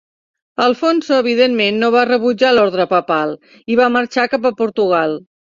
[0.67, 3.37] Afonso, evidentment, no va rebutjar l'ordre papal
[3.75, 5.17] i va marxar cap a Portugal.